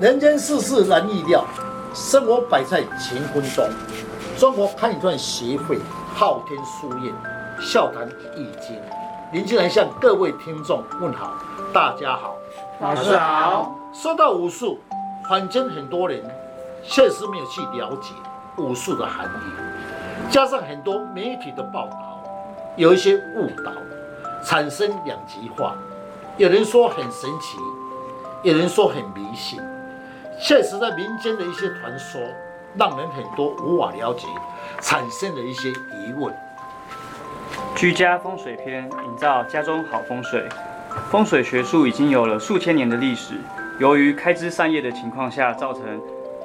[0.00, 1.44] 人间世事难预料，
[1.94, 3.64] 生活摆在乾坤中。
[4.36, 5.78] 中国堪舆段协会
[6.14, 7.14] 昊天书院
[7.60, 8.76] 笑谈易经，
[9.32, 11.34] 林进来向各位听众问好，
[11.72, 12.34] 大家好，
[12.80, 13.78] 老师好。
[13.92, 14.80] 说到武术，
[15.28, 16.20] 坊间很多人
[16.82, 18.12] 确实没有去了解
[18.56, 22.20] 武术的含义，加上很多媒体的报道，
[22.76, 23.70] 有一些误导，
[24.42, 25.76] 产生两极化。
[26.36, 27.58] 有人说很神奇，
[28.42, 29.62] 有人说很迷信。
[30.40, 32.20] 确实，在民间的一些传说，
[32.76, 34.26] 让人很多无法了解，
[34.80, 36.34] 产生了一些疑问。
[37.74, 40.46] 居家风水篇，营造家中好风水。
[41.10, 43.34] 风水学术已经有了数千年的历史。
[43.78, 45.82] 由于开枝散叶的情况下，造成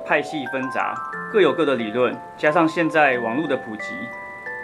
[0.05, 0.95] 派系纷杂，
[1.31, 2.15] 各有各的理论。
[2.37, 3.83] 加上现在网络的普及，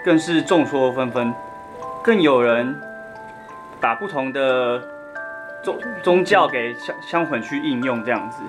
[0.03, 1.33] 更是众说纷纷。
[2.03, 2.79] 更有人
[3.81, 4.81] 把不同的。
[5.63, 8.43] 宗宗教给相相混去应用，这样子，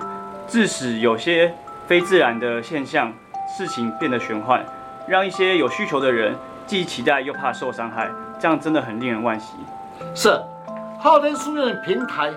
[0.47, 1.53] 致使有些
[1.87, 3.13] 非自然的现象，
[3.47, 4.63] 事情变得玄幻，
[5.05, 6.35] 让一些有需求的人
[6.65, 9.55] 既期待又怕受伤害，这样真的很令人惋惜。
[10.15, 10.41] 是，
[10.99, 12.31] 昊天书院的平台，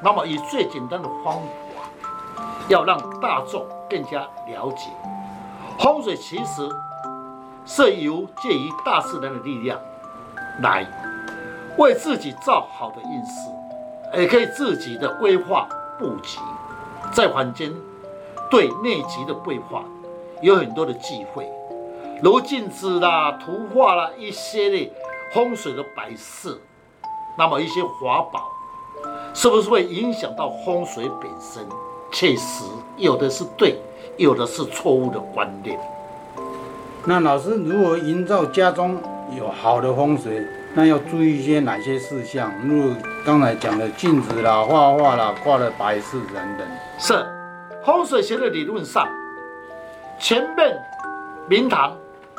[0.00, 1.34] 那么以最简单的方
[1.74, 4.90] 法，要让大众更加了解
[5.78, 6.68] 风水，其实
[7.66, 9.76] 是由介于大自然的力量，
[10.62, 10.86] 来
[11.78, 13.50] 为自己造好的运势。
[14.12, 16.40] 也可以自己的规划布局，
[17.12, 17.72] 在坊间
[18.50, 19.84] 对内吉的规划
[20.40, 21.48] 有很多的忌讳，
[22.22, 24.92] 如镜子啦、图画啦一些的
[25.32, 26.58] 风水的摆设，
[27.36, 28.50] 那么一些法宝，
[29.34, 31.66] 是不是会影响到风水本身？
[32.12, 32.64] 确实
[32.96, 33.78] 有的是对，
[34.16, 35.78] 有的是错误的观念。
[37.04, 38.98] 那老师如何营造家中
[39.36, 40.46] 有好的风水？
[40.72, 42.52] 那要注意一些哪些事项？
[42.64, 42.94] 如
[43.26, 46.66] 刚才讲的镜子啦、画画啦、挂的摆饰等等。
[46.96, 47.26] 是
[47.84, 49.08] 风水学的理论上，
[50.20, 50.80] 前面
[51.48, 51.96] 明堂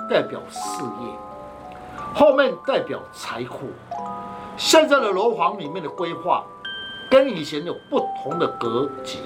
[0.10, 1.14] 代表事业，
[2.14, 3.70] 后面代表财富。
[4.56, 6.42] 现在的楼房里面的规划
[7.10, 9.20] 跟以前有不同的格局。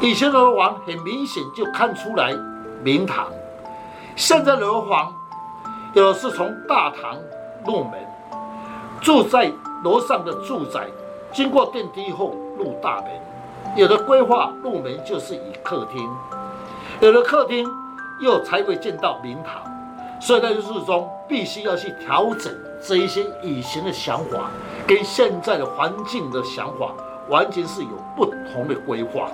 [0.00, 2.32] 以前的楼房很明显就看出来
[2.84, 3.26] 明堂，
[4.14, 5.12] 现在楼房
[5.94, 7.16] 有的是从大堂。
[7.64, 7.92] 入门，
[9.00, 9.50] 住在
[9.84, 10.86] 楼上的住宅，
[11.32, 13.06] 经过电梯后入大门。
[13.76, 16.08] 有的规划入门就是以客厅，
[17.00, 17.68] 有的客厅
[18.20, 19.62] 又才会见到明堂。
[20.20, 22.52] 所以在日中必须要去调整
[22.82, 24.50] 这一些以前的想法，
[24.86, 26.92] 跟现在的环境的想法
[27.28, 29.28] 完全是有不同的规划。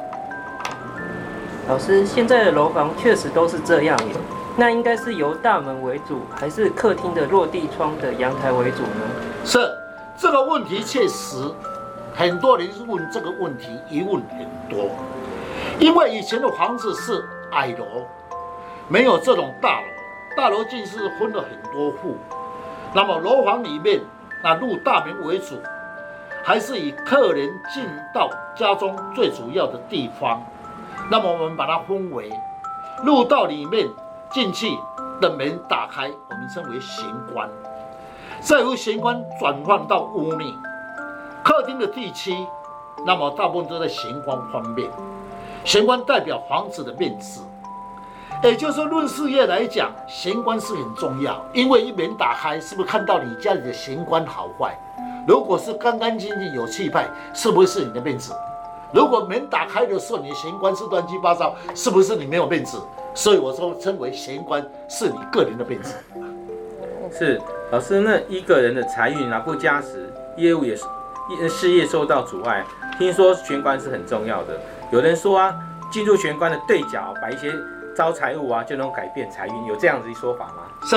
[1.66, 4.14] 老师，现在的楼房确实都是这样耶。
[4.56, 9.00] 那应该是由大门为主，还是客厅的落地窗的阳台为主呢？
[9.44, 9.58] 是
[10.16, 11.50] 这个问题确实，
[12.14, 14.90] 很多人问这个问题，疑问很多。
[15.80, 18.06] 因为以前的房子是矮楼，
[18.86, 19.86] 没有这种大楼，
[20.36, 22.16] 大楼竟是分了很多户。
[22.92, 24.00] 那么楼房里面，
[24.40, 25.56] 那入大门为主，
[26.44, 27.84] 还是以客人进
[28.14, 30.40] 到家中最主要的地方。
[31.10, 32.30] 那么我们把它分为
[33.02, 33.88] 入到里面。
[34.34, 34.76] 进去
[35.20, 37.48] 的门打开，我们称为玄关。
[38.40, 40.52] 再由玄关转换到屋内，
[41.44, 42.34] 客厅的地区，
[43.06, 44.90] 那么大部分都在玄关方面。
[45.62, 47.42] 玄关代表房子的面子，
[48.42, 51.40] 也就是说，论事业来讲，玄关是很重要。
[51.52, 54.76] 因为一门打开，是不是看到你家里的玄关好坏？
[55.28, 58.34] 如果是干干净净有气派，是不是你的面子？
[58.94, 62.80] 如果门打开的时候，你的玄关是乱七八糟，是不是你没有面子？
[63.12, 65.94] 所以我说称为玄关是你个人的面子。
[67.10, 67.40] 是
[67.72, 70.84] 老师，那一个人的财运啊不佳时，业务也是
[71.48, 72.64] 事业受到阻碍。
[72.96, 74.58] 听说玄关是很重要的，
[74.92, 75.52] 有人说啊，
[75.90, 77.52] 进入玄关的对角摆一些
[77.96, 80.62] 招财物啊，就能改变财运，有这样子一说法吗？
[80.84, 80.96] 是。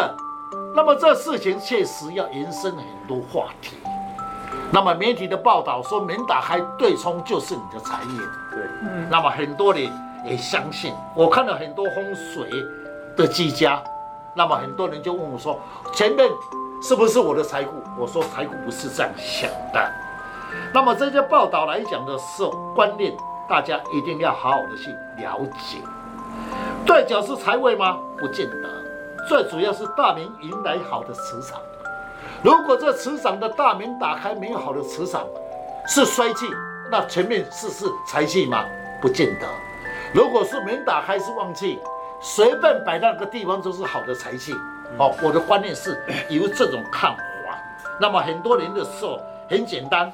[0.76, 3.78] 那么这事情确实要延伸很多话题。
[4.72, 9.08] 那么媒体的报道说门打开对冲就是你的财运，对，嗯。
[9.10, 9.90] 那么很多人。
[10.26, 12.50] 也相信，我看了很多风水
[13.16, 13.82] 的居家，
[14.34, 15.58] 那么很多人就问我说
[15.94, 16.28] ：“前面
[16.82, 19.92] 是不是我的财库？”我说：“财库不是这样想的。”
[20.74, 23.16] 那么这些报道来讲的时候，观念
[23.48, 24.90] 大家一定要好好的去
[25.22, 25.78] 了解。
[26.86, 27.98] 对角是财位吗？
[28.18, 28.70] 不见得，
[29.30, 31.62] 最主要是大门迎来好的磁场。
[32.48, 35.28] 如果这磁场的大门打开没有好的磁场，
[35.86, 36.46] 是衰气，
[36.90, 38.64] 那前面是是财气吗？
[39.02, 39.46] 不见得。
[40.14, 41.78] 如果是门打开是旺气，
[42.22, 44.54] 随便摆那个地方都是好的财气。
[44.98, 47.20] 哦，我的观念是由这种看法。
[48.00, 50.10] 那么很多人的时候很简单，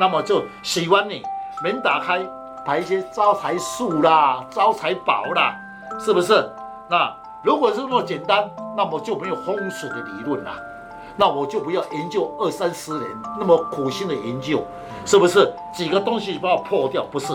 [0.00, 1.22] 那么就喜欢你
[1.62, 2.18] 门打开
[2.66, 5.54] 摆一些招财树啦、招财宝啦，
[6.00, 6.50] 是不是？
[6.90, 10.50] 那如果是那么简单，那么就没有风水的理论啦。
[11.16, 13.04] 那我就不要研究二三十年
[13.38, 14.62] 那么苦心的研究，
[15.04, 15.50] 是不是？
[15.74, 17.32] 几个东西把它破掉，不是？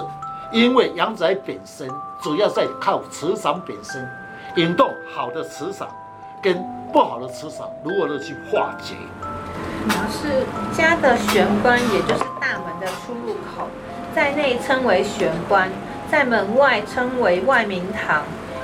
[0.52, 1.90] 因为阳宅本身
[2.22, 4.08] 主要在靠磁场本身，
[4.58, 5.88] 引动好的磁场，
[6.44, 6.62] 跟
[6.92, 8.96] 不好的磁场如何的去化解。
[9.88, 13.68] 老师家的玄关，也就是大门的出入口，
[14.14, 15.70] 在内称为玄关，
[16.12, 18.24] 在门外称为外明堂。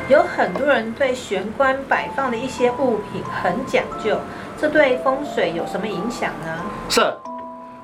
[0.10, 4.18] 有很多人对玄关摆放的一些物品很讲究，
[4.60, 6.66] 这对风水有什么影响呢？
[6.90, 7.02] 是，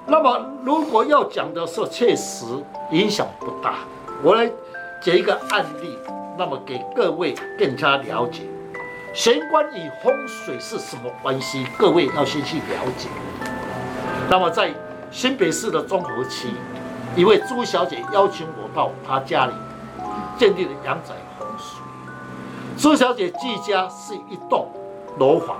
[0.08, 2.46] 那么如果要讲的是确实
[2.90, 3.76] 影响不大。
[4.24, 4.50] 我来
[5.00, 6.00] 举一个案例，
[6.36, 8.42] 那么给各位更加了解，
[9.14, 11.68] 玄关与风水是什么关系？
[11.78, 13.08] 各位要先去了解。
[14.28, 14.74] 那么在
[15.12, 16.50] 新北市的中和区，
[17.16, 19.54] 一位朱小姐邀请我到她家里
[20.40, 21.80] 建立了阳宅风水。
[22.76, 24.68] 朱小姐居家是一栋
[25.20, 25.58] 楼房，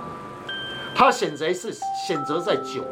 [0.94, 1.72] 她选择是
[2.06, 2.88] 选择在九楼。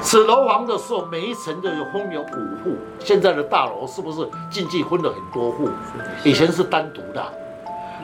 [0.00, 2.76] 此楼房的时候，每一层都有分有五户。
[3.00, 5.68] 现在的大楼是不是进去分了很多户？
[6.24, 7.22] 以前是单独的。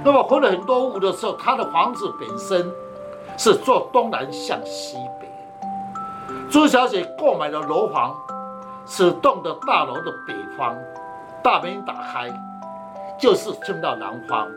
[0.04, 2.68] 那么分了很多户的时候，他的房子本身
[3.38, 5.28] 是坐东南向西北。
[6.50, 8.14] 朱小姐购买的楼房，
[8.84, 10.76] 此栋的大楼的北方，
[11.42, 12.28] 大门打开
[13.18, 14.48] 就是进到南方。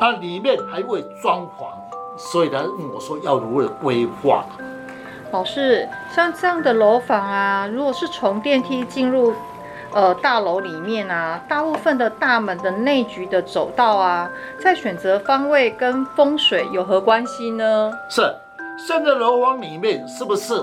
[0.00, 1.68] 它里面还会装潢，
[2.16, 4.44] 所以他问我说要如何规划。
[5.32, 9.34] 老师，像这样的楼房啊，如果是从电梯进入
[9.92, 14.30] 呃大楼里面啊，大部分的大门的内局的走道啊，
[14.60, 17.92] 在选择方位跟风水有何关系呢？
[18.08, 18.22] 是，
[18.78, 20.54] 现在楼房里面是不是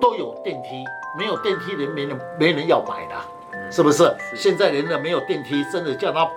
[0.00, 0.84] 都有电梯？
[1.18, 4.14] 没有电梯人没人没人要买的，是不是？
[4.36, 6.28] 现在人呢没有电梯，真的叫他。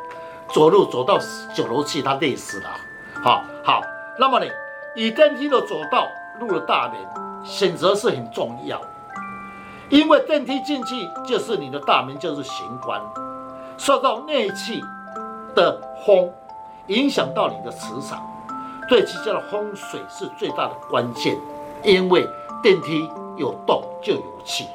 [0.53, 1.17] 走路走到
[1.55, 2.69] 九楼去，他累死了。
[3.23, 3.81] 好，好，
[4.21, 4.45] 那么呢，
[4.93, 6.07] 以电梯的走道
[6.39, 6.95] 入了大门，
[7.43, 8.79] 选择是很重要，
[9.89, 13.01] 因为电梯进去就是你的大门，就是玄关，
[13.79, 14.79] 受到内气
[15.55, 16.29] 的风
[16.85, 18.21] 影响到你的磁场，
[18.87, 21.35] 对其家的风水是最大的关键，
[21.83, 22.23] 因为
[22.61, 24.67] 电梯有动就有气。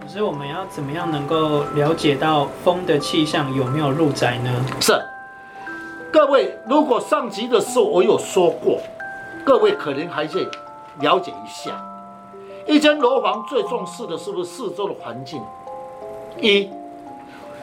[0.00, 4.64] 可是我们要怎么样能够了解到风的气象有没有入宅呢？
[4.80, 4.98] 是，
[6.12, 8.78] 各位，如果上集的时候我有说过，
[9.46, 10.46] 各位可能还是
[11.00, 11.82] 了解一下，
[12.66, 15.42] 一间楼房最重视的是不是四周的环境？
[16.38, 16.70] 一，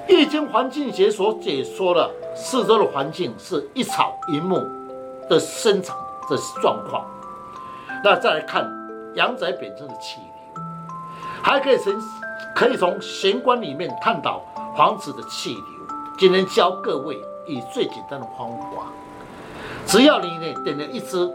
[0.07, 4.57] 易经环境学所解说的四周的环境是一草一木
[5.29, 5.95] 的生长
[6.27, 7.05] 的状况。
[8.03, 8.67] 那再来看
[9.13, 10.19] 阳宅本身的气
[10.55, 10.63] 流，
[11.43, 11.93] 还可以从。
[12.55, 14.41] 可以从玄关里面看到
[14.75, 15.63] 房子的气流。
[16.17, 17.15] 今天教各位
[17.49, 18.85] 以最简单的方法，
[19.85, 21.29] 只要你呢点了一支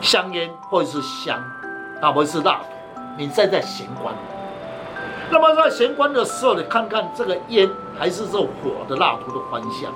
[0.00, 1.38] 香烟或者是香，
[2.00, 4.14] 那或者是蜡烛，你站在玄关。
[5.30, 7.68] 那么在玄关的时候，你看看这个烟
[7.98, 8.48] 还是这火
[8.88, 9.92] 的蜡烛的方向。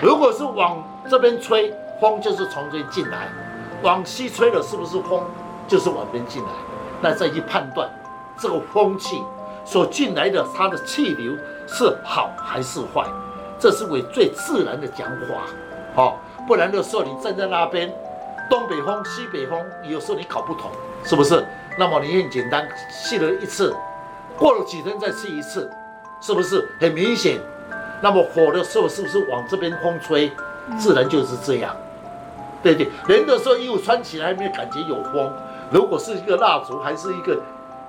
[0.00, 0.80] 如果是往
[1.10, 3.28] 这边吹，风就是从这边进来；
[3.82, 5.22] 往西吹的是不是风
[5.66, 6.50] 就是往边进来？
[7.00, 7.90] 那再去判断。
[8.40, 9.20] 这个风气
[9.64, 11.32] 所进来的，它的气流
[11.66, 13.04] 是好还是坏？
[13.58, 15.46] 这是为最自然的讲法，
[15.94, 17.92] 好，不然的时候你站在那边，
[18.48, 20.70] 东北风、西北风，有时候你搞不懂，
[21.04, 21.44] 是不是？
[21.76, 23.74] 那么你很简单，试了一次，
[24.36, 25.68] 过了几天再试一次，
[26.20, 27.40] 是不是很明显？
[28.00, 30.30] 那么火的时候是不是往这边风吹？
[30.78, 31.74] 自然就是这样，
[32.62, 32.88] 对对。
[33.08, 35.32] 人的时候衣服穿起来没有感觉有风，
[35.70, 37.36] 如果是一个蜡烛还是一个。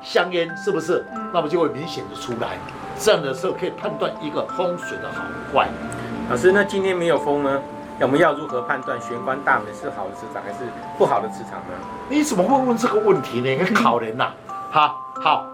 [0.01, 1.05] 香烟是不是？
[1.33, 2.57] 那么就会明显的出来，
[2.97, 5.67] 这样的时候可以判断一个风水的好坏。
[6.29, 7.61] 老师，那今天没有风呢？
[8.01, 10.59] 我们要如何判断玄关大门是好的磁场还是
[10.97, 11.75] 不好的磁场呢？
[12.07, 13.49] 你怎么会问这个问题呢？
[13.49, 14.33] 你考人呐、啊！
[14.71, 15.45] 好，好，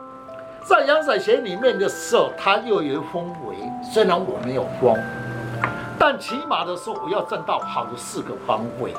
[0.64, 4.96] 在阳宅学里面的时候，它又有风围，虽然我没有风，
[5.98, 8.94] 但起码的时候我要站到好的四个方位。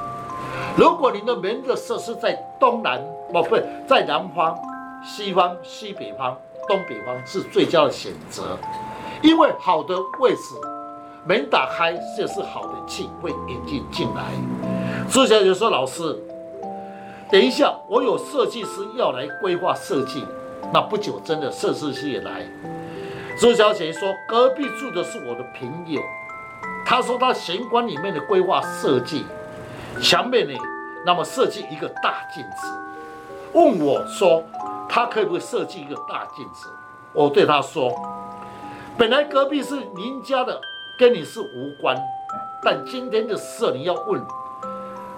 [0.77, 3.01] 如果你的门的设施在东南，
[3.33, 4.59] 哦不，在南方。
[5.07, 6.37] 西方、西北方、
[6.67, 8.59] 东北方是最佳的选择，
[9.23, 10.55] 因为好的位置，
[11.25, 14.25] 门打开就是好的气会引进进来。
[15.09, 16.19] 朱小姐说：“老师，
[17.31, 20.27] 等一下，我有设计师要来规划设计。”
[20.75, 22.45] 那不久，真的设计师也来。
[23.39, 26.03] 朱小姐说：“隔壁住的是我的朋友，
[26.85, 29.25] 他说他玄关里面的规划设计，
[30.03, 30.59] 墙面呢，
[31.07, 32.67] 那么设计一个大镜子，
[33.53, 34.43] 问我说。”
[34.89, 36.69] 他可不可以设计一个大镜子？
[37.13, 37.91] 我对他说
[38.99, 40.61] ：“本来隔壁是邻家的，
[40.99, 41.97] 跟你是无关，
[42.63, 44.23] 但今天的事你要问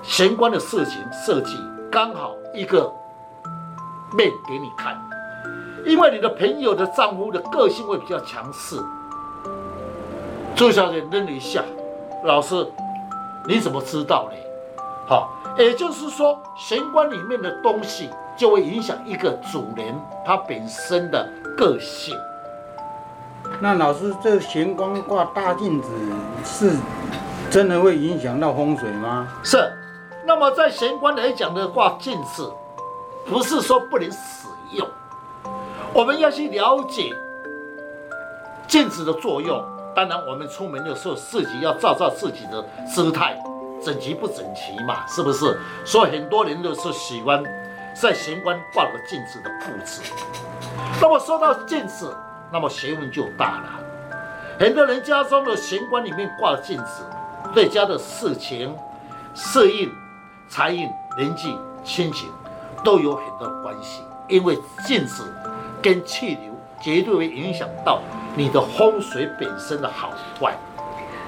[0.02, 1.56] 玄关的事情设计，
[1.90, 2.92] 刚好一个
[4.16, 4.96] 面给你看，
[5.84, 8.76] 因为你的朋友的丈夫的个性会比较强势。
[10.54, 11.62] 朱小姐愣了一下，
[12.24, 12.66] 老师，
[13.46, 14.38] 你怎么知道呢？
[15.06, 22.16] 好，也就是说，玄关里面的东西就会影响一个主人他本身的个性。
[23.60, 25.88] 那老师，这玄关挂大镜子
[26.44, 26.76] 是
[27.50, 29.28] 真的会影响到风水吗？
[29.42, 29.72] 是。
[30.24, 32.52] 那么在玄关来讲的话镜子，
[33.26, 34.86] 不是说不能使用，
[35.94, 37.10] 我们要去了解
[38.66, 39.64] 镜子的作用。
[39.96, 43.36] 当然，我们出门的时候自己要照照自己的姿态，
[43.82, 45.58] 整齐不整齐嘛，是不是？
[45.84, 47.42] 所以很多人都是喜欢
[48.00, 50.02] 在玄关挂个镜子的布置。
[51.00, 52.16] 那么说到镜子，
[52.52, 53.80] 那么学问就大了。
[54.58, 57.04] 很多人家中的玄关里面挂镜子，
[57.54, 58.74] 对家的事情、
[59.34, 59.88] 事业。
[60.50, 60.88] 财运、
[61.18, 62.26] 人际、亲情
[62.82, 65.30] 都有很多关系，因为镜子
[65.82, 68.00] 跟气流绝对会影响到
[68.34, 70.54] 你的风水本身的好坏。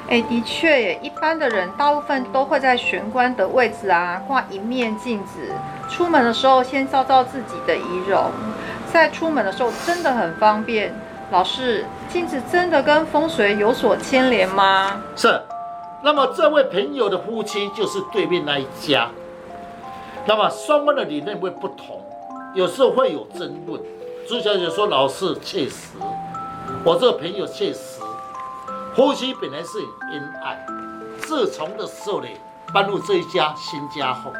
[0.08, 5.52] 哎，的确，一般的人大部分都会在玄关的位置啊挂一面镜子，
[5.90, 8.30] 出门的时候先照照自己的仪容，
[8.90, 10.94] 在出门的时候真的很方便。
[11.30, 15.02] 老师，镜子真的跟风水有所牵连吗？
[15.16, 15.40] 是。
[16.02, 19.08] 那么这位朋友的夫妻就是对面那一家，
[20.26, 22.02] 那么双方的理念会不同，
[22.54, 23.78] 有时候会有争论。
[24.26, 25.98] 朱小姐说：“老师，确实，
[26.84, 28.00] 我这个朋友确实，
[28.96, 30.58] 夫妻本来是很恩爱，
[31.18, 32.28] 自从的时候呢，
[32.72, 34.32] 搬入这一家新家后，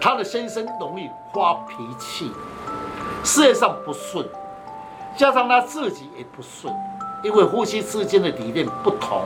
[0.00, 2.30] 他的先生容易发脾气，
[3.24, 4.26] 事业上不顺，
[5.16, 6.72] 加上他自己也不顺，
[7.22, 9.22] 因为夫妻之间的理念不同。”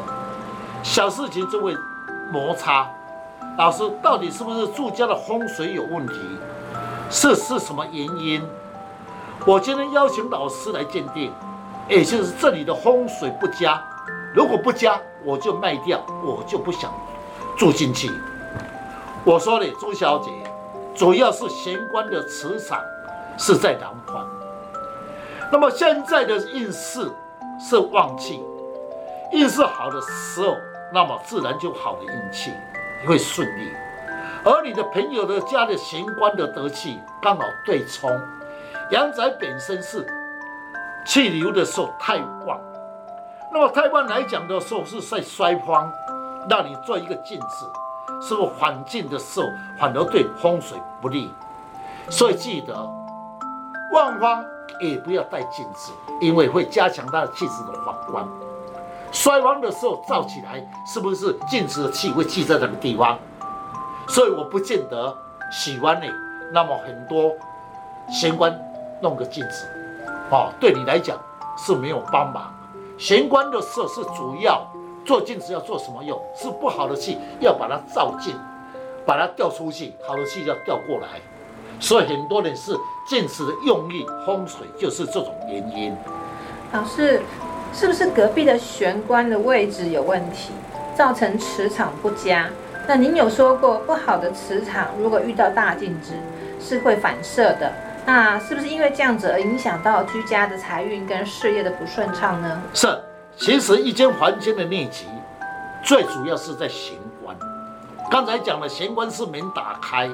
[0.82, 1.76] 小事情就会
[2.32, 2.88] 摩擦，
[3.58, 6.14] 老师到底是不是住家的风水有问题？
[7.10, 8.42] 是是什么原因？
[9.44, 11.30] 我今天邀请老师来鉴定，
[11.88, 13.82] 也就是这里的风水不佳。
[14.32, 16.90] 如果不佳，我就卖掉，我就不想
[17.58, 18.10] 住进去。
[19.24, 20.30] 我说的朱小姐，
[21.00, 22.78] 主要是玄关的磁场
[23.38, 24.28] 是在南方，
[25.50, 27.11] 那么现在的运势
[27.59, 28.45] 是旺气，
[29.33, 30.54] 运势好的时候。
[30.92, 32.52] 那么自然就好的运气
[33.07, 33.71] 会顺利，
[34.45, 38.11] 而你的朋友的家的玄关的德气刚好对冲，
[38.90, 40.04] 阳宅本身是
[41.07, 42.61] 气流的时候太旺，
[43.52, 45.90] 那么太旺来讲的时候是在衰方，
[46.50, 47.71] 让你做一个镜子，
[48.20, 49.46] 是不是反镜的时候
[49.78, 51.30] 反而对风水不利？
[52.08, 52.74] 所以记得
[53.92, 54.44] 万方
[54.80, 58.28] 也不要带镜子，因为会加强他的气质的反光。
[59.12, 63.18] 衰亡的时候照起来，是不是镜子的气会聚在那个地方？
[64.08, 65.16] 所以我不见得
[65.50, 66.10] 喜欢你。
[66.52, 67.32] 那么很多
[68.08, 68.52] 玄关
[69.00, 69.68] 弄个镜子，
[70.30, 71.16] 哦，对你来讲
[71.56, 72.52] 是没有帮忙。
[72.98, 74.66] 玄关的时候是主要
[75.04, 76.21] 做镜子要做什么用？
[76.37, 78.35] 是不好的气要把它照进，
[79.07, 81.21] 把它调出去，好的气要调过来。
[81.78, 82.76] 所以很多人是
[83.09, 85.97] 镜子的用意，风水就是这种原因。
[86.73, 87.21] 老师。
[87.73, 90.50] 是不是隔壁的玄关的位置有问题，
[90.92, 92.50] 造成磁场不佳？
[92.88, 96.14] 那您有说过，不好的磁场如果遇到大镜子
[96.61, 97.73] 是会反射的。
[98.04, 102.61] 那是不是因为这样子而影响到居家的财运跟事业的不顺畅呢？
[102.75, 102.88] 是，
[103.40, 105.06] 其实一间房间的内吉，
[105.82, 106.94] 最主要是在玄
[107.25, 107.35] 关。
[108.11, 110.11] 刚才讲了玄关是门打开，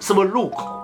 [0.00, 0.82] 什么入口？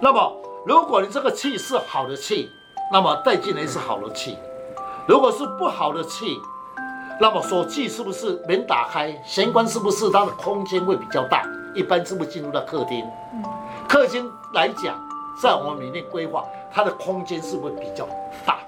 [0.00, 2.50] 那么如果你这个气是好的气，
[2.92, 4.36] 那么带进来是好的气。
[5.08, 6.38] 如果是不好的气，
[7.18, 9.18] 那么所气是不是门打开？
[9.24, 11.42] 玄关是不是它的空间会比较大？
[11.74, 13.02] 一般是不是进入到客厅？
[13.88, 14.94] 客厅来讲，
[15.42, 18.06] 在我们里面规划，它的空间是不是比较
[18.44, 18.58] 大？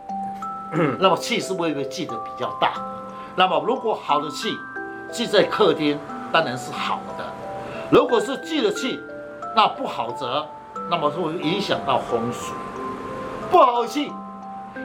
[0.99, 2.73] 那么气是不是会聚得比较大？
[3.37, 4.57] 那么如果好的气
[5.13, 5.99] 聚在客厅，
[6.33, 7.25] 当然是好的。
[7.91, 9.01] 如果是聚的气，
[9.57, 10.47] 那不好则，
[10.91, 12.55] 那么会影响到风水。
[13.51, 14.13] 不好的气。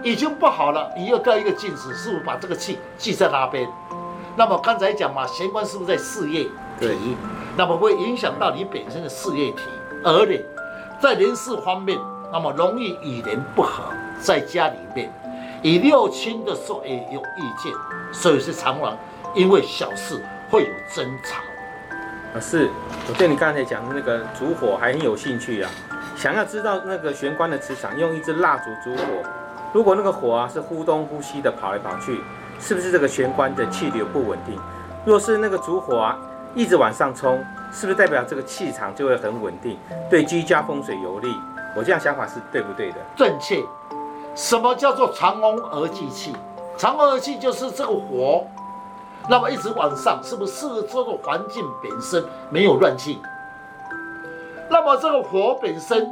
[0.02, 3.70] 已经不好了，你又盖一个镜子，是不是把这个气聚在那边？
[4.36, 6.52] 那么刚才讲嘛，玄关是不是在事业体？
[6.80, 6.98] 对
[7.56, 9.62] 那么会影响到你本身的事业体，
[10.04, 10.44] 而且
[11.00, 12.00] 在人事方面，
[12.32, 13.84] 那么容易与人不和，
[14.20, 15.14] 在家里面
[15.64, 17.74] 与六亲的时候也有意见，
[18.12, 18.98] 所以是常常
[19.34, 21.42] 因为小事会有争吵。
[22.36, 22.70] 啊，是，
[23.08, 25.72] 我对你刚才讲的那个烛火还很有兴趣啊，
[26.18, 29.04] 想要知道那个玄关的磁场，用一支蜡烛烛火。
[29.72, 32.20] 如果那个火啊是忽东忽西的跑来跑去，
[32.60, 34.60] 是不是这个玄关的气流不稳定？
[35.06, 36.18] 若是那个烛火啊
[36.54, 39.78] 一直往上冲，是不是代表这个气场就会很稳定，
[40.10, 41.34] 对居家风水有利？
[41.76, 42.98] 我这样想法是对不对的？
[43.16, 43.64] 正确。
[44.36, 46.34] 什么叫做藏瓮而聚气？
[46.78, 48.46] 藏瓮而聚就是这个火，
[49.30, 53.20] 那么一直往上，是不是这个环境本身没有乱气？
[54.70, 56.10] 那么这个火本身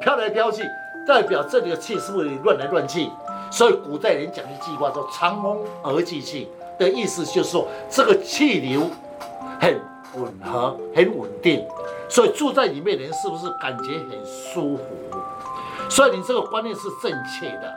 [0.00, 0.64] 飘来飘去，
[1.06, 3.08] 代表这里的气是不是乱来乱去？
[3.52, 6.48] 所以古代人讲一句话说“藏瓮而聚气”
[6.78, 8.88] 的意思就是说，这个气流
[9.60, 9.80] 很
[10.14, 11.64] 吻合、很稳定，
[12.08, 14.84] 所以住在里面的人是不是感觉很舒服？
[15.90, 17.76] 所以你这个观念是正确的。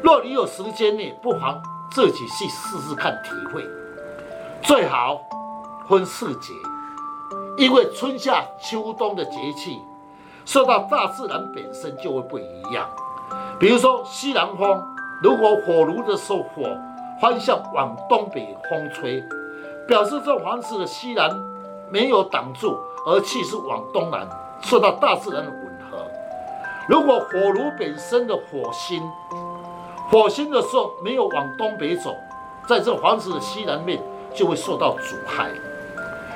[0.00, 3.68] 若你有时间呢，不妨自己去试试看，体会。
[4.62, 5.20] 最好
[5.88, 6.54] 分四节。
[7.58, 9.78] 因为春夏秋冬的节气，
[10.44, 12.88] 受到大自然本身就会不一样。
[13.58, 14.82] 比如说西南风，
[15.20, 16.62] 如果火炉的时候火
[17.20, 19.22] 方向往东北风吹，
[19.86, 21.28] 表示这房子的西南
[21.90, 24.28] 没有挡住，而气是往东南，
[24.62, 25.61] 受到大自然的。
[26.88, 29.02] 如果火炉本身的火星，
[30.10, 32.16] 火星的时候没有往东北走，
[32.68, 34.02] 在这房子的西南面
[34.34, 35.50] 就会受到阻碍。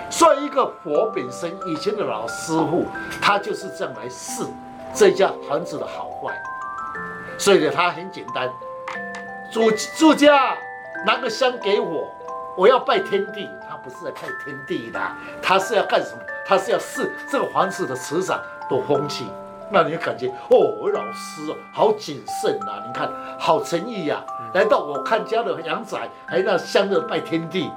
[0.09, 2.87] 所以，一个火本身，以前的老师傅
[3.21, 4.45] 他就是这样来试
[4.95, 6.33] 这家房子的好坏。
[7.37, 8.49] 所以呢，他很简单，
[9.53, 10.57] 主主家
[11.05, 12.09] 拿个香给我，
[12.57, 15.00] 我要拜天地，他不是来拜天地的，
[15.43, 16.23] 他是要干什么？
[16.47, 19.29] 他是要试这个房子的磁场多风气。
[19.70, 24.23] 那你就感觉哦，我老师哦，好谨慎呐，你看好诚意呀，
[24.54, 27.70] 来到我看家的阳宅，还那香的拜天地。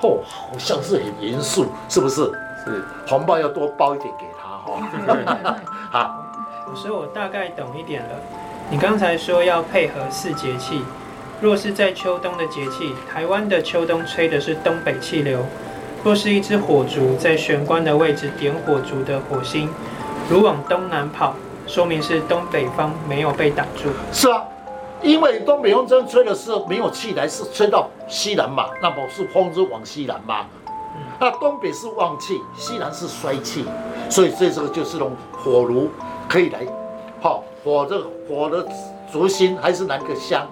[0.00, 2.22] 哦，好像是很严肃，是不是？
[2.64, 5.56] 是，红包要多包一点给他哈。
[5.90, 6.24] 好，
[6.74, 8.10] 所以，我大概懂一点了。
[8.70, 10.82] 你刚才说要配合四节气，
[11.40, 15.44] 若是在秋冬的节气，台湾的秋冬吹的是东北气流。
[16.04, 19.68] 若是一支火烛在玄关的位置点火烛的火星，
[20.30, 21.34] 如往东南跑，
[21.66, 23.88] 说明是东北方没有被挡住。
[24.12, 24.44] 是啊。
[25.00, 30.44] 因为东北风真吹的时候没有气来，是吹到西南嘛，那么是风是往西南嘛。
[31.20, 33.64] 那东北是旺气，西南是衰气，
[34.10, 35.88] 所以这这个就是用火炉
[36.28, 36.66] 可以来，
[37.20, 38.66] 好火这个火的
[39.12, 40.44] 烛心还是拿个香，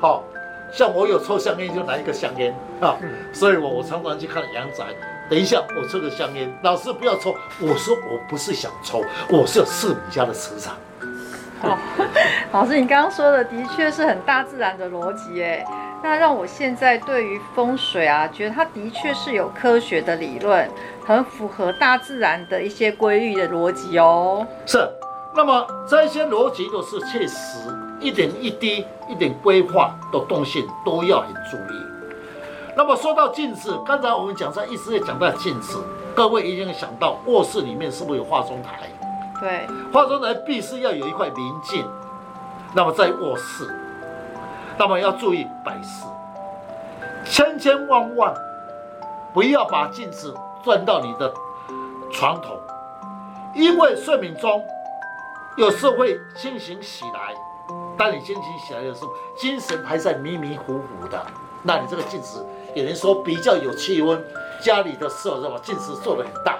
[0.00, 0.24] 好，
[0.72, 2.96] 像我有抽香烟就拿一个香烟啊，
[3.34, 4.86] 所以我我常常去看阳宅，
[5.30, 10.74] 等一下我抽个香烟，老师不要抽，我说我不是想抽，我是有试你家的磁场。
[11.62, 11.78] 哦，
[12.50, 15.64] 老师，你刚刚说的的确是很大自然的逻辑哎，
[16.02, 20.68] 那让我现在对于风水啊，觉得它的确是有科学的理论，
[21.06, 24.44] 很符合大自然的一些规律的逻辑哦。
[24.66, 24.78] 是，
[25.32, 27.58] 那么这些逻辑都是确实，
[28.00, 31.89] 一点一滴、一点规划的动线都要很注意。
[32.76, 35.82] 那么说到镜子，刚才我们讲在一直也讲到镜子，
[36.14, 38.88] 各位一定想到卧室里面是不是有化妆台？
[39.40, 41.84] 对，化妆台必须要有一块明镜，
[42.74, 43.68] 那么在卧室，
[44.78, 46.06] 那么要注意摆饰，
[47.24, 48.34] 千千万万
[49.32, 51.32] 不要把镜子转到你的
[52.12, 52.60] 床头，
[53.54, 54.62] 因为睡眠中
[55.56, 57.34] 有时候会清醒起来，
[57.96, 61.20] 当你清醒起来的时候，精神还在迷迷糊糊的，
[61.62, 64.22] 那你这个镜子有人说比较有气温，
[64.60, 65.60] 家里的时候是吧？
[65.62, 66.58] 镜子做的很大。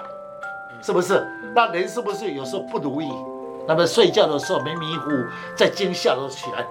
[0.83, 1.23] 是不是？
[1.53, 3.07] 那人是不是有时候不如意？
[3.67, 6.65] 那么睡觉的时候迷迷糊糊，在惊吓的时候起来，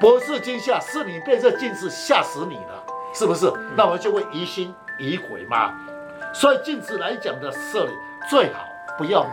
[0.00, 3.52] 不是惊吓，是你被这镜子吓死你了，是不是？
[3.76, 5.74] 那么就会疑心疑鬼嘛。
[6.32, 7.86] 所以镜子来讲的时候，
[8.30, 8.60] 最好
[8.96, 9.26] 不要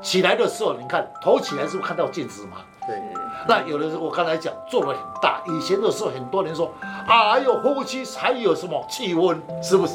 [0.00, 2.62] 起来的时候，你看头起来是不是看到镜子嘛？
[2.86, 3.02] 对。
[3.48, 6.70] 那有的时候我刚才讲做得很大，以前的时候很多人说
[7.06, 9.94] 啊，还有呼吸还有什么气温，是不是？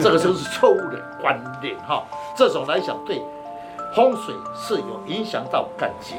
[0.00, 2.04] 这个就是错误的观念哈，
[2.36, 3.20] 这种来讲对
[3.96, 6.16] 风水是有影响到感情，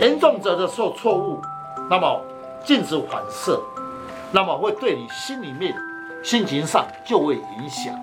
[0.00, 1.38] 严重者的时候错误，
[1.90, 2.22] 那么
[2.64, 3.60] 镜子反射，
[4.32, 5.74] 那么会对你心里面
[6.24, 7.94] 心情上就会影响。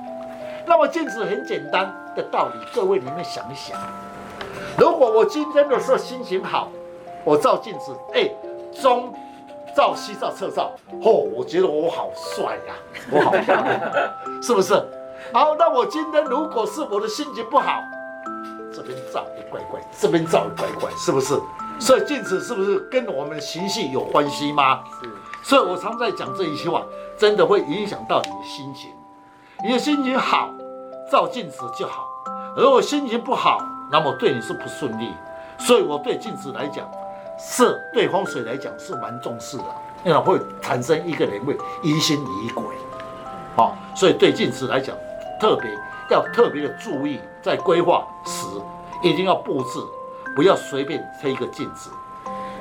[0.67, 3.75] 那么镜子很简单的道理，各位你们想一想，
[4.77, 6.69] 如果我今天的时候心情好，
[7.25, 8.29] 我照镜子，哎，
[8.81, 9.13] 中。
[9.75, 10.71] 照西照侧照，
[11.03, 13.77] 哦，我觉得我好帅呀，啊，我好漂亮，
[14.41, 14.73] 是不是？
[15.33, 17.81] 好，那我今天如果是我的心情不好，
[18.73, 21.37] 这边照一怪怪，这边照一怪怪，是不是？
[21.77, 24.79] 所以镜子是不是跟我们的情绪有关系吗？
[25.01, 25.09] 是。
[25.43, 26.81] 所以我常在讲这一句话，
[27.17, 28.89] 真的会影响到你的心情。
[29.61, 30.51] 你的心情好，
[31.11, 32.05] 照镜子就好；
[32.55, 33.59] 如果心情不好，
[33.91, 35.11] 那么对你是不顺利。
[35.59, 36.89] 所以我对镜子来讲。
[37.37, 39.63] 是对风水来讲是蛮重视的，
[40.03, 42.63] 因为会产生一个人会疑心疑鬼，
[43.55, 44.95] 好、哦，所以对镜子来讲，
[45.39, 45.69] 特别
[46.09, 48.47] 要特别的注意，在规划时
[49.01, 49.79] 一定要布置，
[50.35, 51.89] 不要随便贴一个镜子。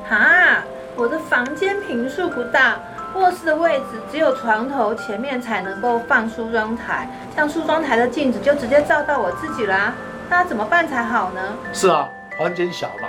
[0.08, 0.64] 啊，
[0.96, 2.78] 我的房间坪数不大，
[3.14, 9.94] 卧室的位置只有床头前面才能够放梳妆台，像梳妆台的镜子就直接照到我自己啦，
[10.28, 11.40] 那怎么办才好呢？
[11.72, 12.08] 是啊，
[12.38, 13.08] 房间小嘛。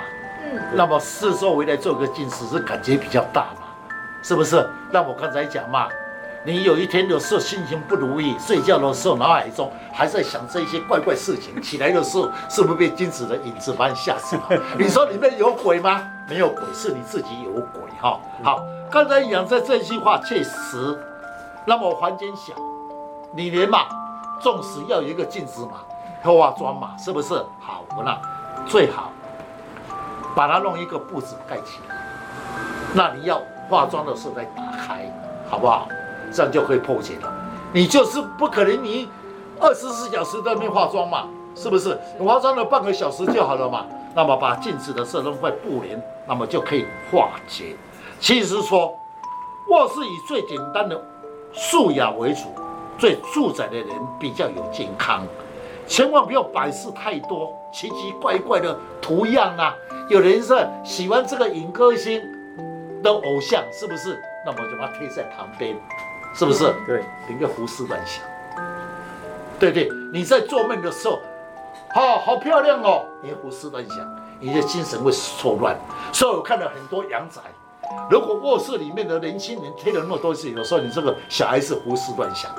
[0.74, 3.66] 那么四周围来做个镜子，是感觉比较大嘛？
[4.22, 4.68] 是不是？
[4.90, 5.88] 那我刚才讲嘛，
[6.44, 14.60] 你有一天的时候心情不如意，睡觉的时候脑海中还在想这些怪怪事情，起来的时候是不是被镜子的影子把你吓死了？
[14.78, 16.02] 你说里面有鬼吗？
[16.28, 18.20] 没有鬼，是你自己有鬼哈。
[18.42, 20.98] 好，刚才讲在这句话确实。
[21.64, 22.52] 那么房间小，
[23.32, 23.80] 你连嘛，
[24.40, 25.72] 纵使要有一个镜子嘛，
[26.22, 27.34] 化妆嘛，是不是？
[27.60, 28.16] 好，那
[28.66, 29.10] 最好。
[30.36, 31.96] 把它弄一个布子盖起来，
[32.92, 35.10] 那你要化妆的时候再打开，
[35.48, 35.88] 好不好？
[36.30, 37.32] 这样就可以破解了。
[37.72, 39.08] 你就是不可能，你
[39.58, 41.98] 二十四小时在那化妆嘛，是不是？
[42.18, 43.86] 你化妆了半个小时就好了嘛。
[44.14, 47.74] 那么把镜子的设弄块布帘，那么就可以化解。
[48.20, 48.94] 其实说，
[49.70, 51.02] 卧室以最简单的
[51.52, 52.52] 素雅为主，
[52.98, 53.88] 最住宅的人
[54.20, 55.26] 比较有健康。
[55.86, 59.72] 千万不要摆饰太多奇奇怪怪的图样啊！
[60.08, 62.22] 有人是喜欢这个影歌星
[63.02, 64.16] 的偶像，是不是？
[64.44, 65.76] 那么就把它贴在旁边，
[66.34, 66.72] 是不是？
[66.86, 68.24] 对，别个胡思乱想。
[69.58, 71.18] 对对，你在做梦的时候，
[71.92, 73.98] 好好漂亮哦，你胡思乱想，
[74.38, 75.76] 你的精神会错乱。
[76.12, 77.40] 所以我看了很多阳宅，
[78.08, 82.50] 如果卧室里面的年轻人贴了那么多次，有时候你这个小孩子胡思乱想，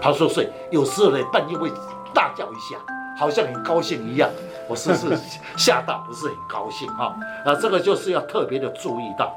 [0.00, 1.70] 他说睡，有时候呢半夜会。
[2.14, 2.78] 大叫一下，
[3.16, 4.28] 好像很高兴一样。
[4.66, 5.18] 我是不是
[5.56, 7.14] 吓到，不是很高兴哈。
[7.44, 9.36] 啊这个就是要特别的注意到。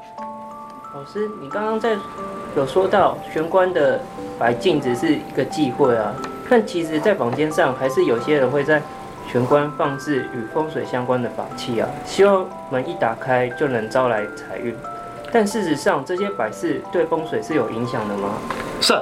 [0.94, 1.98] 老师，你刚刚在
[2.56, 4.00] 有说到玄关的
[4.40, 6.14] 摆镜子是一个忌讳啊，
[6.50, 8.82] 但其实，在房间上还是有些人会在
[9.30, 14.74] 玄关放置与风水相关的法器啊，希望门一打开就能招来财运。
[15.30, 18.30] 但事实上，这些摆饰对风水是有影响的吗？
[18.80, 18.94] 是。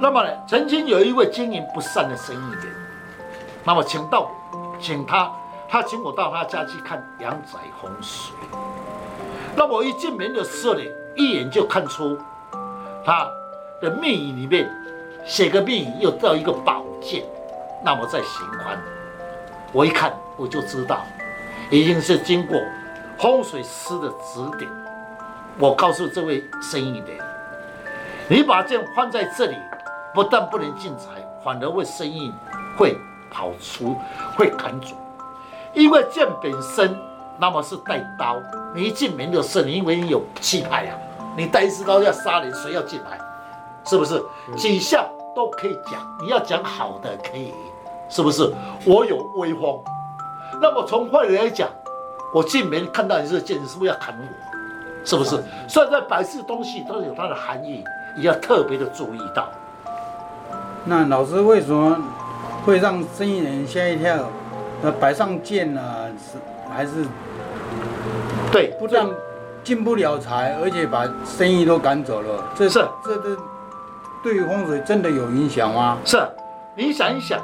[0.00, 2.74] 那么呢，曾经有一位经营不善的生意人。
[3.64, 4.30] 那么请到，
[4.80, 5.30] 请他，
[5.68, 8.34] 他请我到他家去看阳宅风水。
[9.54, 10.80] 那我一进门的时候呢，
[11.14, 12.18] 一眼就看出
[13.04, 13.30] 他
[13.80, 14.68] 的命运里面
[15.24, 17.22] 写个命，又到一个宝剑。
[17.84, 18.76] 那么在循环，
[19.72, 21.04] 我一看我就知道，
[21.70, 22.60] 已经是经过
[23.18, 24.70] 风水师的指点。
[25.58, 27.18] 我告诉这位生意人，
[28.28, 29.56] 你把剑放在这里，
[30.14, 31.10] 不但不能进财，
[31.44, 32.32] 反而会生意
[32.76, 32.96] 会。
[33.32, 33.96] 跑出
[34.36, 34.94] 会砍主，
[35.72, 36.94] 因为剑本身
[37.38, 38.36] 那么是带刀，
[38.74, 43.18] 你一进门就是你，因为你有气派呀、啊，你带一支刀要杀人，谁要进来？
[43.84, 44.22] 是不是？
[44.56, 47.52] 几项都可以讲，你要讲好的可以，
[48.08, 48.52] 是不是？
[48.86, 49.82] 我有威风，
[50.60, 51.68] 那么从坏人来讲，
[52.34, 55.06] 我进门看到你这个剑，是不是要砍我？
[55.06, 55.42] 是不是？
[55.66, 57.82] 所以在摆设东西都有它的含义，
[58.14, 59.48] 你要特别的注意到。
[60.84, 61.98] 那老师为什么？
[62.64, 64.16] 会让生意人吓一跳，
[64.80, 66.38] 那摆上剑啊，是
[66.72, 67.04] 还是
[68.52, 69.08] 对，不但
[69.64, 72.44] 进不了财，而且把生意都赶走了。
[72.54, 73.36] 这是这这
[74.22, 75.98] 对于风水真的有影响吗？
[76.04, 76.22] 是，
[76.76, 77.40] 你想一想，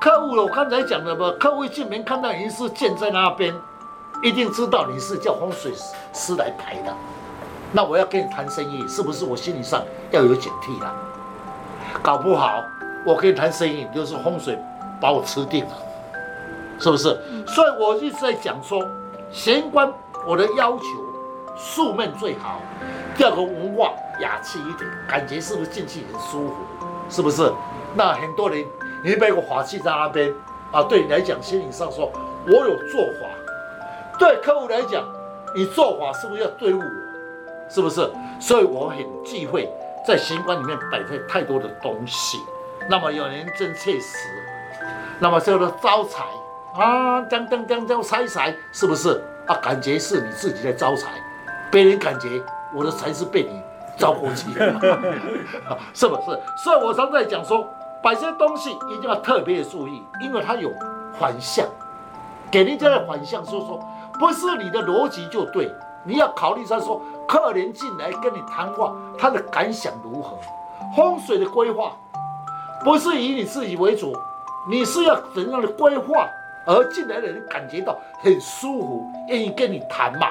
[0.00, 3.52] 客户我刚才讲的吧，客户进门看到一是剑在那边，
[4.22, 5.72] 一定知道你是叫风水
[6.12, 6.94] 师来排的。
[7.72, 10.94] 那我要跟你谈生意，是不是我心理上要有警惕了？
[12.02, 12.62] 搞不好。
[13.08, 14.58] 我可以谈生意，就是风水
[15.00, 15.70] 把我吃定了，
[16.78, 17.18] 是不是？
[17.46, 18.86] 所以我一直在讲说，
[19.32, 19.90] 玄关
[20.26, 20.84] 我的要求，
[21.56, 22.60] 素面最好，
[23.16, 26.54] 第二个文化雅气一点，感觉是不是进去很舒服？
[27.08, 27.50] 是不是？
[27.94, 28.62] 那很多人，
[29.02, 30.30] 你摆个法器在那边
[30.70, 32.12] 啊，对你来讲，心理上说
[32.46, 35.02] 我有做法，对客户来讲，
[35.56, 37.70] 你做法是不是要对付我？
[37.70, 38.06] 是不是？
[38.38, 39.66] 所以我很忌讳
[40.06, 42.36] 在玄关里面摆太太多的东西。
[42.90, 44.16] 那么有人真切实，
[45.18, 46.24] 那么叫做招财
[46.74, 49.54] 啊，当当当当财财，是不是啊？
[49.56, 51.10] 感觉是你自己在招财，
[51.70, 52.42] 别人感觉
[52.74, 53.60] 我的财是被你
[53.98, 54.72] 招过去的，
[55.92, 56.40] 是不是？
[56.64, 57.68] 所以我常在讲说，
[58.02, 60.72] 摆些东西一定要特别的注意，因为它有
[61.20, 61.66] 反向，
[62.50, 63.78] 给人家的反向说说，
[64.18, 65.70] 不是你的逻辑就对，
[66.04, 70.38] 你要考虑他说，客人进来跟你谈话，他的感想如何？
[70.96, 71.92] 风水的规划。
[72.84, 74.16] 不是以你自己为主，
[74.70, 76.28] 你是要怎样的规划，
[76.66, 80.28] 而进来的人感觉到很舒服，愿意跟你谈嘛？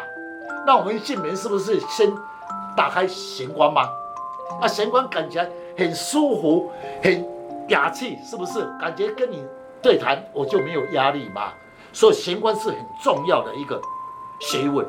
[0.65, 2.11] 那我们进门是不是先
[2.75, 3.89] 打开玄关吗？
[4.61, 6.71] 啊，玄关感觉很舒服，
[7.03, 7.25] 很
[7.69, 8.65] 雅气，是不是？
[8.79, 9.43] 感觉跟你
[9.81, 11.51] 对谈我就没有压力嘛。
[11.93, 13.81] 所以玄关是很重要的一个
[14.39, 14.85] 学问。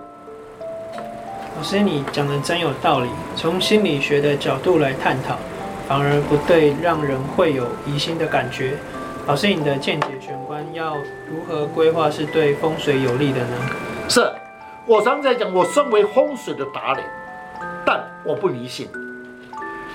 [1.57, 3.09] 老师，你讲的真有道理。
[3.35, 5.37] 从心理学的角度来探讨，
[5.89, 8.77] 反而不对让人会有疑心的感觉。
[9.27, 10.95] 老师，你的见解玄关要
[11.27, 13.57] 如何规划是对风水有利的呢？
[14.07, 14.31] 是，
[14.85, 17.03] 我常在讲，我身为风水的达人，
[17.87, 18.87] 但我不迷信。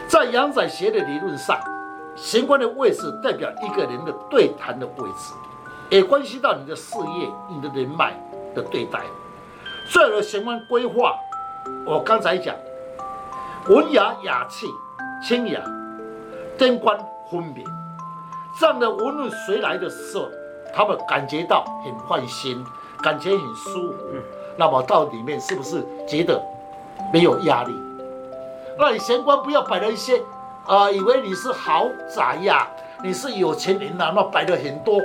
[0.07, 1.59] 在阳宅学的理论上，
[2.15, 5.33] 玄关的位置代表一个人的对谈的位置，
[5.89, 8.13] 也关系到你的事业、你的人脉
[8.55, 8.99] 的对待。
[9.85, 11.15] 所有的玄关规划，
[11.85, 12.55] 我刚才讲，
[13.67, 14.67] 文雅雅气、
[15.23, 15.59] 清雅，
[16.57, 16.97] 灯光
[17.29, 17.65] 分明，
[18.59, 20.29] 这样的无论谁来的时候，
[20.73, 22.63] 他们感觉到很放心，
[23.01, 23.97] 感觉很舒服。
[24.55, 26.41] 那么到里面是不是觉得
[27.11, 27.73] 没有压力？
[28.77, 30.17] 那你玄关不要摆了一些，
[30.65, 32.67] 啊、呃，以为你是豪宅呀，
[33.03, 34.99] 你是有钱人呐、啊，那摆了很多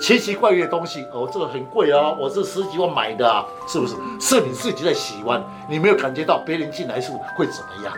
[0.00, 3.94] 奇奇怪怪的东西，哦，这个很贵啊，我是十几万买的啊，是不是？
[4.20, 7.94] 是你自己在喜欢，你没有感觉到别人进来是会怎么样？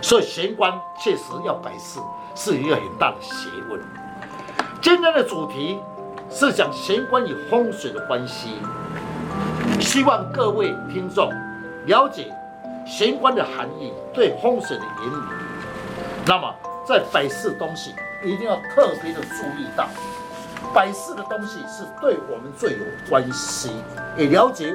[0.00, 2.00] 所以玄关确实要摆设，
[2.34, 3.80] 是一个很大的学问。
[4.80, 5.78] 今天的主题
[6.30, 8.54] 是讲玄关与风水的关系，
[9.80, 11.30] 希望各位听众
[11.86, 12.32] 了解。
[12.86, 15.22] 玄关的含义，对风水的原理，
[16.24, 16.54] 那么
[16.86, 19.86] 在摆设东西一定要特别的注意到，
[20.72, 22.78] 摆设的东西是对我们最有
[23.10, 23.72] 关系，
[24.16, 24.74] 也了解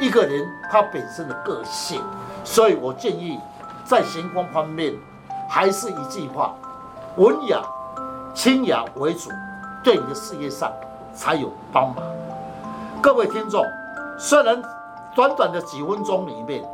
[0.00, 2.02] 一个人他本身的个性，
[2.42, 3.38] 所以我建议
[3.84, 4.94] 在玄关方面
[5.48, 6.54] 还是一句话，
[7.16, 7.62] 文雅、
[8.34, 9.30] 清雅为主，
[9.82, 10.72] 对你的事业上
[11.12, 12.04] 才有帮忙。
[13.02, 13.64] 各位听众，
[14.18, 14.62] 虽然
[15.14, 16.64] 短短的几分钟里面。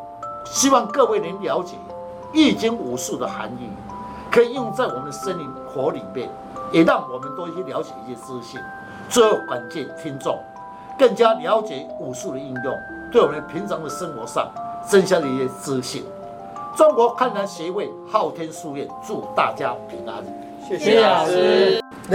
[0.42, 1.76] 希望各位能了解
[2.32, 3.70] 易经武术的含义，
[4.32, 6.30] 可以用在我们的生活里面，
[6.72, 8.58] 也让我们多一些了解一些资讯。
[9.08, 10.38] 最后，感谢听众
[10.98, 12.74] 更加了解武术的应用，
[13.12, 14.50] 对我们平常的生活上
[14.82, 16.04] 增加了一些自信。
[16.76, 20.24] 中国抗战协会昊天书院祝大家平安，
[20.66, 21.80] 谢谢老师。